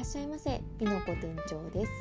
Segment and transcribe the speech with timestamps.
[0.00, 1.92] らっしゃいませピノコ店長です。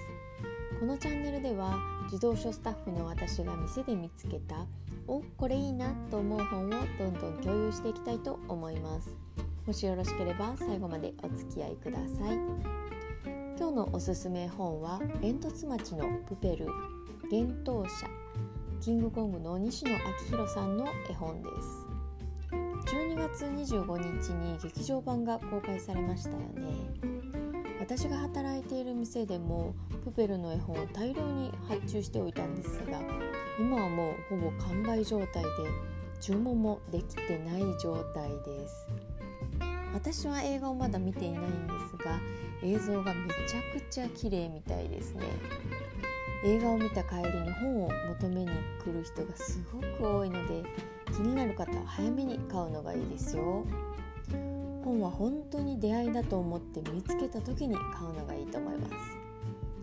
[0.79, 4.65] このチャンネルでは自動書スタッフの私が店で見つけた
[5.05, 9.13] おこれいいなと思う本をどんどん共有していきたいと思います。
[9.65, 12.37] もしよろしければ最後までお付き合いください。
[13.57, 16.67] 今日のおすすめ本は煙突町のプペル
[17.29, 18.07] 幻冬舎
[18.79, 21.89] キングコングの西野昭弘さんの絵本です。
[22.95, 27.18] 12月25日に劇場版が公開されましたよね。
[27.89, 33.01] 私が働いている店でもプペルの絵本を大量に発注しておいたんですが
[33.59, 35.49] 今はもうほぼ完売状態で
[36.21, 38.85] 注文もできてない状態です。
[39.91, 42.19] 私は映画をまだ見ていないんですが
[42.61, 45.23] 映像がめちゃくちゃ綺麗みたいですね。
[46.45, 48.49] 映画を見た帰りに本を求めに
[48.83, 50.63] 来る人がすごく多いので
[51.07, 53.65] 気になる方は早めに買うのがいいですよ。
[54.83, 58.93] 本は本当に出会いだと思って見つけた時に買うのがいいと思います。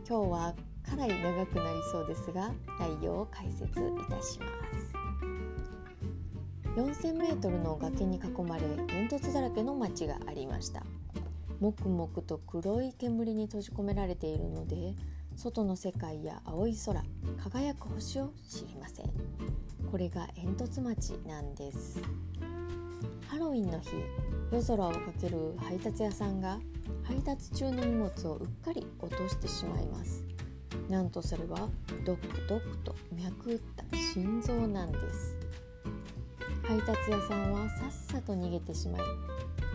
[0.08, 0.54] 今日は
[0.88, 3.72] かなり長くなりそうですが内容を解説い
[4.08, 4.96] たします。
[6.76, 10.84] 4000m の崖に囲まれ煙突だらけの町がありました。
[11.58, 14.94] もくもくと黒い煙に閉じ込められているので
[15.36, 17.02] 外の世界や青い空
[17.42, 19.10] 輝く星を知りません。
[19.90, 22.00] これが煙突町なんです。
[23.26, 23.88] ハロウィンの日
[24.52, 26.58] 夜空をかける配達屋さんが
[27.02, 30.24] 配達中の荷物をうっかり落としてしまいます。
[30.88, 31.68] なんとそれは
[32.04, 35.36] ドクドクと脈打った心臓なんです。
[36.62, 39.02] 配達屋さんはさっさと逃げてしまい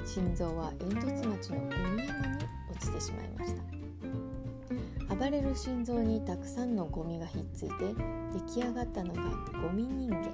[0.06, 5.16] 心臓は煙突町のゴミ山に落ちてしまいました。
[5.16, 7.94] 暴れる心臓にたくさんのゴミがひっついて
[8.34, 9.22] 出来上がったのが
[9.62, 10.34] ゴミ人間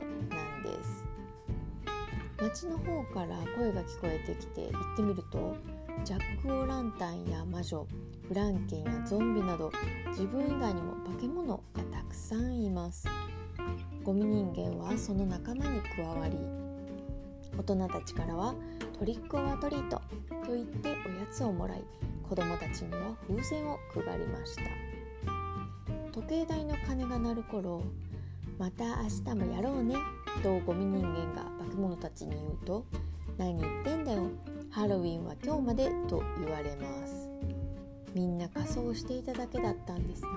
[2.48, 5.58] 町の方から声が聞こえてきて行ってみると
[6.06, 7.86] ジャック・オ・ランタンや魔女
[8.26, 9.70] フランケンやゾンビなど
[10.12, 13.06] 自分以外にも化け物がたくさんいます。
[14.02, 16.38] ゴミ人間はその仲間に加わり
[17.58, 18.56] 大人たちからは
[18.98, 20.02] トリック・オア・トリート
[20.46, 21.84] と言っておやつをもらい
[22.30, 24.62] 子供たちには風船を配りました。
[26.14, 27.84] 時計台の鐘が鳴る頃
[28.58, 29.96] また明日もやろうね。
[30.42, 32.86] とゴミ人間が化け物たちに言うと
[33.38, 34.30] 何言ってんだよ
[34.70, 37.30] ハロウィンは今日までと言われます。
[38.14, 40.30] みんな仮装していただけだったんですね。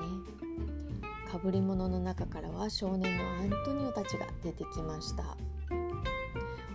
[1.31, 5.37] かぶり物の中からは少年のアントニオたちが出てきました。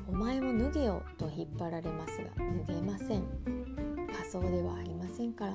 [0.07, 2.25] お前も脱げよと引っ張られますが
[2.67, 3.23] 脱げません。
[4.15, 5.53] 仮装ではありませんから。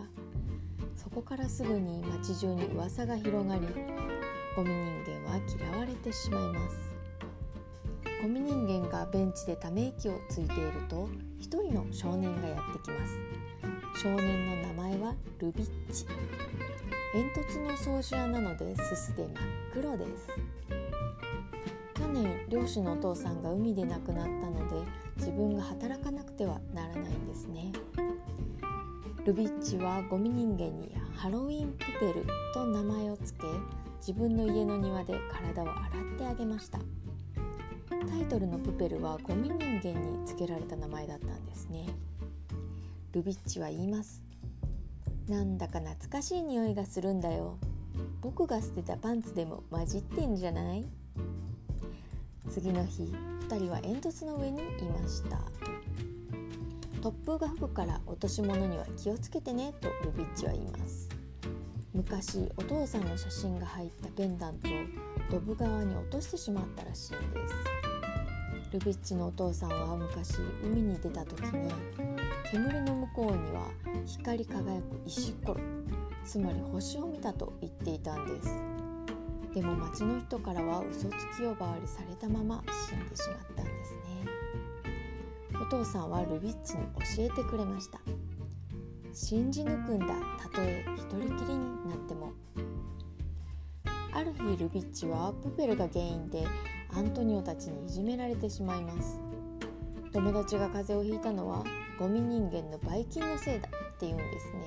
[0.96, 3.62] そこからすぐに街中に噂が広がり
[4.56, 6.89] ゴミ人間は嫌われてしまいます。
[8.22, 11.08] ゴミ人間がベンチでため息をついていると
[11.38, 13.18] 一人の少年がやってきます。
[14.02, 16.04] 少年の名前はルビッチ。
[17.12, 19.36] 煙突の掃除屋なのですすで真っ
[19.72, 20.28] 黒です。
[21.94, 27.72] 去年漁師のお父さんが海で亡くなったので自分が働かなくてはならないんですね。
[29.24, 33.46] ルビッチはゴミ人間にハロウィンプペルと名前を付け
[33.96, 36.80] 自分の家の庭で体を洗ってあげました。
[38.00, 41.86] タイトルのプペルはゴミ人間に付けられた名前だったんですね。
[43.12, 44.22] ルビッチは言います。
[45.28, 47.58] なんだか懐かしい匂いがするんだよ。
[48.20, 50.86] 僕が捨てたパンツでも混じってんじゃない？
[52.50, 53.02] 次の日
[53.48, 54.62] 2人は煙突の上にい
[55.00, 55.40] ました。
[57.00, 61.08] 突風が吹くから落とし物には気をつけてねとルビッチは言います。
[61.94, 64.72] 昔お父さんの写真が入ったペンダントを
[65.30, 67.79] ドブ川に落としてしまったらしいんです。
[68.72, 71.72] ルビッチのお父さんは昔海に出た時に
[72.52, 73.66] 煙の向こうには
[74.06, 75.60] 光り輝く石ころ
[76.24, 78.62] つまり星を見たと言っていたんです。
[79.52, 84.00] でも町の人からは嘘つき呼ばわりされたまま死んでしまったんですね。
[85.60, 86.84] お父さんはルビッチに
[87.18, 88.00] 教えてくれました。
[89.12, 90.06] 信じ抜くんだ
[90.40, 92.32] たとえ一人きりになっても。
[94.12, 96.44] ある日ルビッチはプペルが原因で
[96.92, 99.20] アントニオたちにいじめられてしまいます。
[100.12, 101.64] 友達が風邪をひいたのは
[101.98, 104.62] ゴミ人間のばい菌のせいだって言うんですね。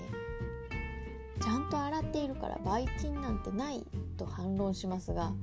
[1.42, 3.84] ちゃんと洗っているからばい菌なんてない
[4.18, 5.34] と反論しますが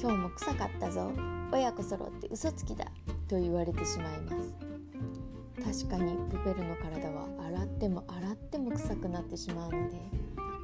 [0.00, 1.12] 今日も臭かったぞ。
[1.52, 2.86] 親子揃って嘘つきだ
[3.28, 5.84] と言われてしまいます。
[5.86, 9.96] 確かにプペルの体は洗っても洗っても臭くなってしまうので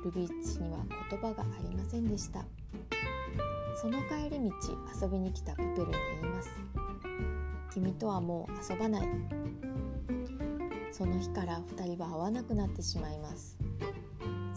[0.04, 0.78] ルビッチには
[1.10, 2.44] 言葉がありませんでした。
[3.80, 4.52] その帰り道
[5.02, 6.50] 遊びに来たプペルに言います。
[7.72, 9.08] 君とはもう遊ばない。
[10.92, 13.56] その日から2人は会わなくなってしまいます。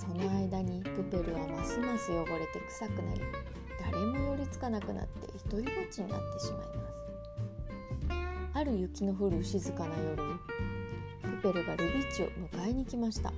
[0.05, 3.21] この間にプペルはますます汚れて臭くなり
[3.79, 8.59] 誰も寄りつかなくなって一人ぼっちになってしまいます。
[8.59, 10.21] ある雪の降る静かな夜
[11.41, 13.31] プペルがルビッチを迎えに来ました。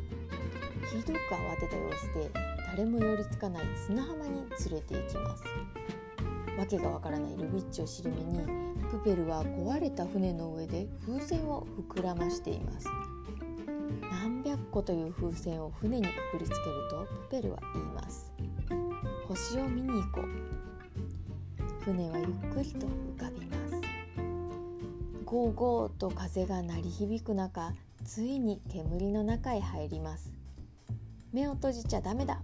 [0.90, 5.44] ひどく慌てた様子で誰も寄りつかない砂浜に連れて行きます。
[6.58, 8.40] わけがわからないルビッチを尻目に
[8.92, 12.90] プペルは壊れた船の上で風船を膨らましています。
[14.12, 16.62] 何百個という風船を船にくくりつける
[16.92, 18.34] とプペルは言います。
[19.26, 21.84] 星を見に行こう。
[21.86, 23.82] 船はゆっくりと浮かびます。
[25.24, 27.72] ゴーゴーと風が鳴り響く中
[28.04, 30.34] ついに煙の中へ入ります。
[31.32, 32.42] 目を閉じちゃダメだ。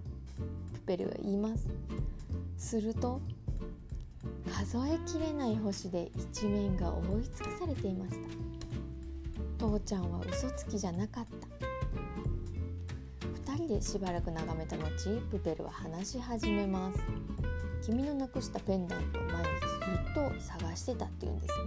[0.82, 1.68] ペルは言います。
[2.58, 3.22] すると
[4.52, 8.30] 数えきれない星で一面が覆い尽くされていました。
[9.58, 11.28] 父ちゃんは嘘つきじゃなかっ
[13.46, 13.54] た。
[13.54, 14.88] 2人でしばらく眺めた後
[15.32, 17.00] プペルは話し始めます。
[17.84, 19.76] 君のなくしたペンダントを毎日ず
[20.12, 21.66] っと探してたっていうんですね。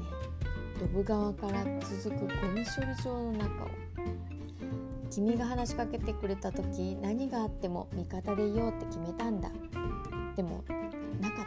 [0.81, 3.69] ドブ川から続くゴミ処理場の中を。
[5.15, 9.49] 君が話しかけてくれた時何があっても味方でいようって決めたんだ。
[10.35, 10.65] でも
[11.21, 11.47] なかっ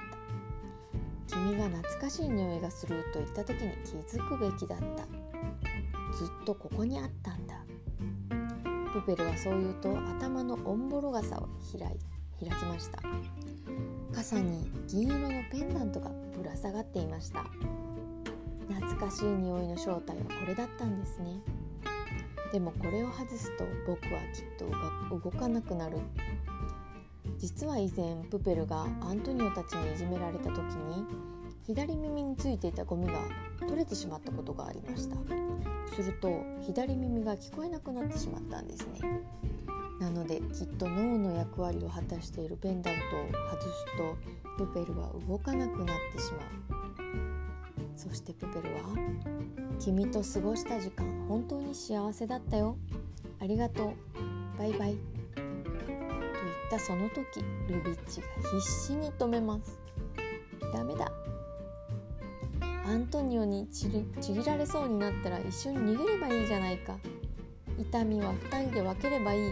[1.27, 1.35] た。
[1.35, 4.85] 君が懐かしい匂いがすると言った時に気づくべきだった。
[6.17, 7.55] ずっとここにあったんだ。
[8.93, 13.01] プペルはそう言うと頭のオンボロ傘を開い開きました。
[14.15, 17.43] 傘に銀色のペンダントがぶら下がっていました。
[18.69, 21.41] 懐かしい匂いの正体はこれだったんですね。
[22.51, 24.65] でもこれを外すと僕はきっと
[25.17, 25.97] 動かなくなる。
[27.37, 31.05] 実は以前プペルがアントニオたちにいじめられた時に
[31.63, 33.19] 左耳についていたゴミが
[33.59, 35.17] 取れてしまったことがありました。
[35.93, 38.99] すると左耳が聞こえなくなってしまったんですね。
[39.99, 43.85] なのできっと脳の役割を果たしているペンダントを外す
[44.57, 46.41] とプペルは動かなくなってしまう。
[47.95, 48.81] そしてプペルは
[49.79, 52.77] 「君と過ごした時間本当に幸せだったよ。
[53.39, 53.93] ありがとう。
[54.57, 54.95] バイバイ」
[55.35, 55.55] と言っ
[56.71, 58.27] たその時ルビッチが
[58.59, 59.79] 必死に止めます。
[60.73, 61.11] ダメだ。
[62.85, 66.97] アントニオにちぎられそうになったら一緒に逃げればいいじゃないか。
[67.77, 69.51] 痛みは2人で分ければいい。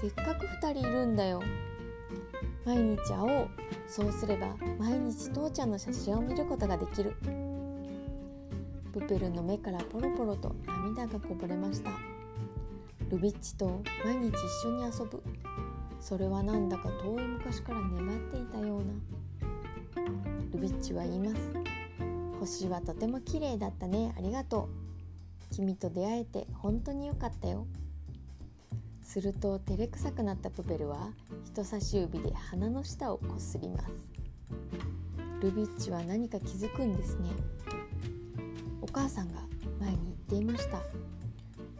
[0.00, 1.40] せっかく2人いるんだよ。
[2.64, 3.48] 毎日会おう。
[3.86, 7.14] そうすれば毎日父ちゃんの写真を見ることができる。
[8.92, 11.90] プペルの目からポロポロと涙がこぼれました。
[13.08, 15.22] ルビッチと毎日一緒に遊ぶ。
[16.00, 18.84] それはなんだか遠い昔から願っていたような。
[20.52, 21.52] ルビッチは言います。
[22.40, 24.12] 星はとても綺麗だったね。
[24.16, 24.68] ありがと
[25.52, 25.54] う。
[25.54, 27.66] 君と出会えて本当によかったよ。
[29.02, 31.10] すると照れくさくなったプペルは
[31.44, 33.90] 人差し指で鼻の下をこすります。
[35.40, 37.30] ルビッチは何か気づくんですね。
[38.92, 39.40] 母さんが
[39.80, 40.80] 前に言っていました。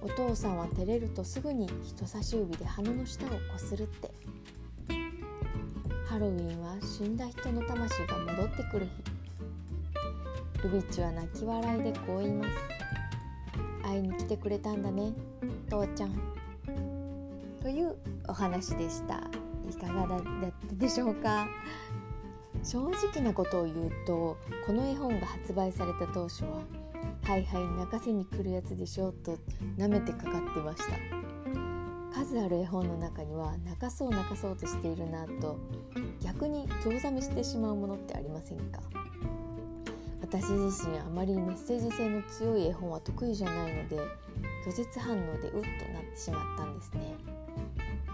[0.03, 4.11] お父さんは照れるとすぐに人差し指で鼻の下をこするって。
[6.07, 10.63] ハロウィンは死んだ人の魂が戻ってくる日。
[10.65, 12.51] ルビッチは泣き笑いでこう言います。
[13.83, 15.13] 会いに来てくれたんだね
[15.69, 16.13] 父ちゃん。
[17.63, 19.23] というお話でした。
[19.69, 20.23] いかがだっ
[20.69, 21.47] たでしょうか？
[22.63, 24.37] 正直なことを言うと
[24.67, 26.61] この絵本が発売された当初は
[27.23, 29.39] はいはい泣かせに来るやつでしょと
[29.77, 30.97] 舐めてかかってました。
[32.13, 35.59] 数ある絵本の中には泣かそう泣かそうとしているなと
[36.21, 38.81] 逆に興ざめしてしまうものってありませんか？
[40.21, 43.97] 私自身あまりメッセージ性の強い絵本は得意じゃないので
[44.67, 47.15] 拒絶反応でうっとなってしまったんですね。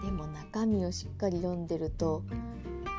[0.05, 2.23] でも中身をしっかり読んでると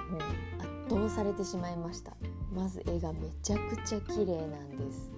[0.10, 0.22] もう
[0.60, 2.14] 圧倒されてしまいました。
[2.54, 5.12] まず絵がめちゃくちゃ綺麗なんです。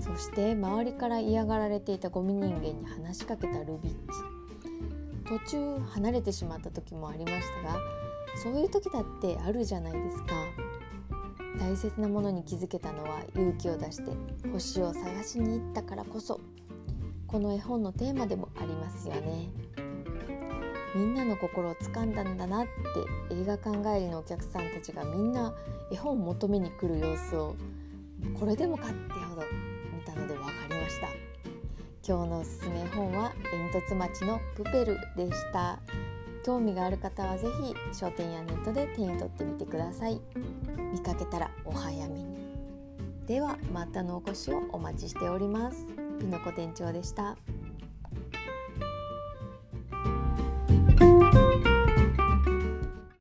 [0.00, 3.98] そして周りから嫌がられていたゴミ人間に話しかけたルビッチ。
[5.26, 7.78] 途中離れてしまった時もありましたが
[8.42, 10.34] そういう時だってあるじゃないですか。
[11.58, 14.12] 大切なものに気づけたのは勇気を出して
[14.50, 16.40] 星を探しに行ったからこそ。
[17.26, 19.50] この絵本のテーマでもありますよね。
[20.96, 22.66] みんなの心をつかんだんだなっ
[23.30, 25.54] て映画館帰りのお客さんたちがみんな
[25.92, 27.54] 絵本求めに来る様子を
[28.40, 29.12] これでもかって
[30.12, 31.08] たので分かりました。
[32.06, 35.78] 今日のおすすめ本は煙突町のプペルでした。
[36.44, 40.20] 興味がある方は是非商店やネットで手に取ってみてください。
[40.92, 42.40] 見かけたらお早めに。
[43.26, 45.86] ではまたのお越しをお待ちしております。
[46.18, 47.36] ピノコ店長でした。